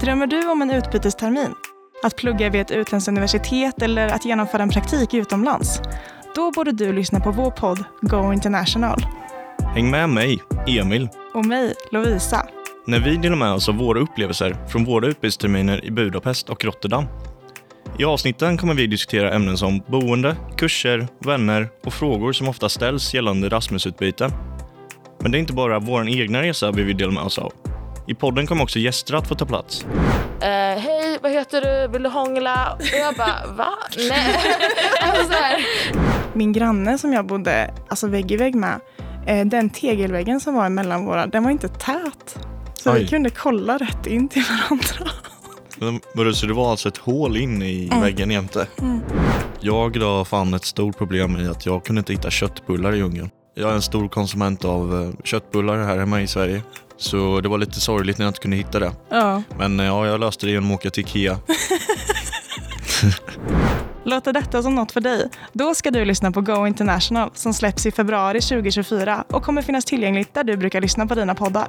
Drömmer 0.00 0.26
du 0.26 0.50
om 0.50 0.62
en 0.62 0.70
utbytestermin? 0.70 1.54
Att 2.02 2.16
plugga 2.16 2.50
vid 2.50 2.60
ett 2.60 2.70
utländskt 2.70 3.08
universitet 3.08 3.82
eller 3.82 4.08
att 4.08 4.24
genomföra 4.24 4.62
en 4.62 4.68
praktik 4.68 5.14
utomlands? 5.14 5.80
Då 6.34 6.50
borde 6.50 6.72
du 6.72 6.92
lyssna 6.92 7.20
på 7.20 7.30
vår 7.30 7.50
podd 7.50 7.84
Go 8.00 8.32
International. 8.32 9.06
Häng 9.74 9.90
med 9.90 10.08
mig, 10.08 10.38
Emil, 10.66 11.08
Och 11.34 11.46
mig, 11.46 11.74
Lovisa. 11.90 12.46
när 12.86 13.00
vi 13.00 13.16
delar 13.16 13.36
med 13.36 13.52
oss 13.52 13.68
av 13.68 13.74
våra 13.74 14.00
upplevelser 14.00 14.56
från 14.68 14.84
våra 14.84 15.06
utbytesterminer 15.06 15.84
i 15.84 15.90
Budapest 15.90 16.48
och 16.48 16.64
Rotterdam. 16.64 17.04
I 17.98 18.04
avsnitten 18.04 18.58
kommer 18.58 18.74
vi 18.74 18.86
diskutera 18.86 19.34
ämnen 19.34 19.58
som 19.58 19.80
boende, 19.86 20.36
kurser, 20.56 21.08
vänner 21.24 21.68
och 21.84 21.92
frågor 21.92 22.32
som 22.32 22.48
ofta 22.48 22.68
ställs 22.68 23.14
gällande 23.14 23.46
Erasmusutbyte. 23.46 24.30
Men 25.20 25.32
det 25.32 25.38
är 25.38 25.40
inte 25.40 25.52
bara 25.52 25.78
vår 25.78 26.08
egna 26.08 26.42
resa 26.42 26.70
vi 26.70 26.82
vill 26.82 26.96
dela 26.96 27.12
med 27.12 27.22
oss 27.22 27.38
av. 27.38 27.52
I 28.08 28.14
podden 28.14 28.46
kommer 28.46 28.62
också 28.62 28.78
gäster 28.78 29.14
att 29.14 29.28
få 29.28 29.34
ta 29.34 29.46
plats. 29.46 29.86
Eh, 30.40 30.48
Hej, 30.78 31.18
vad 31.22 31.32
heter 31.32 31.60
du? 31.60 31.92
Vill 31.92 32.02
du 32.02 32.08
hångla? 32.08 32.72
Och 32.78 32.98
jag 33.00 33.14
bara, 33.14 33.52
va? 33.56 33.68
Nej. 34.08 34.36
alltså. 35.00 35.34
Min 36.32 36.52
granne 36.52 36.98
som 36.98 37.12
jag 37.12 37.26
bodde 37.26 37.74
alltså 37.88 38.06
vägg 38.06 38.32
i 38.32 38.36
vägg 38.36 38.54
med, 38.54 38.80
eh, 39.26 39.46
den 39.46 39.70
tegelväggen 39.70 40.40
som 40.40 40.54
var 40.54 40.68
mellan 40.68 41.06
våra, 41.06 41.26
den 41.26 41.44
var 41.44 41.50
inte 41.50 41.68
tät. 41.68 42.38
Så 42.74 42.92
vi 42.92 43.00
Oj. 43.00 43.08
kunde 43.08 43.30
kolla 43.30 43.78
rätt 43.78 44.06
in 44.06 44.28
till 44.28 44.42
varandra. 44.42 45.12
Men 46.14 46.34
Så 46.34 46.46
det 46.46 46.54
var 46.54 46.70
alltså 46.70 46.88
ett 46.88 46.96
hål 46.96 47.36
in 47.36 47.62
i 47.62 47.90
väggen 48.00 48.30
jämte? 48.30 48.66
Jag 49.60 50.00
då 50.00 50.24
fann 50.24 50.54
ett 50.54 50.64
stort 50.64 50.98
problem 50.98 51.36
i 51.36 51.48
att 51.48 51.66
jag 51.66 51.84
kunde 51.84 51.98
inte 51.98 52.12
hitta 52.12 52.30
köttbullar 52.30 52.94
i 52.94 53.02
Ungern. 53.02 53.30
Jag 53.58 53.70
är 53.70 53.74
en 53.74 53.82
stor 53.82 54.08
konsument 54.08 54.64
av 54.64 55.02
eh, 55.02 55.24
köttbullar 55.24 55.84
här 55.84 55.98
hemma 55.98 56.22
i 56.22 56.26
Sverige. 56.26 56.62
Så 56.96 57.40
det 57.40 57.48
var 57.48 57.58
lite 57.58 57.80
sorgligt 57.80 58.18
när 58.18 58.24
jag 58.26 58.30
inte 58.30 58.40
kunde 58.40 58.56
hitta 58.56 58.78
det. 58.78 58.92
Ja. 59.08 59.42
Men 59.58 59.80
eh, 59.80 59.86
ja, 59.86 60.06
jag 60.06 60.20
löste 60.20 60.46
det 60.46 60.52
genom 60.52 60.70
att 60.70 60.74
åka 60.74 60.90
till 60.90 61.04
Ikea. 61.04 61.38
Låter 64.04 64.32
detta 64.32 64.62
som 64.62 64.74
något 64.74 64.92
för 64.92 65.00
dig? 65.00 65.30
Då 65.52 65.74
ska 65.74 65.90
du 65.90 66.04
lyssna 66.04 66.32
på 66.32 66.40
Go 66.40 66.66
International 66.66 67.30
som 67.34 67.54
släpps 67.54 67.86
i 67.86 67.92
februari 67.92 68.40
2024 68.40 69.24
och 69.28 69.42
kommer 69.42 69.62
finnas 69.62 69.84
tillgängligt 69.84 70.34
där 70.34 70.44
du 70.44 70.56
brukar 70.56 70.80
lyssna 70.80 71.06
på 71.06 71.14
dina 71.14 71.34
poddar. 71.34 71.68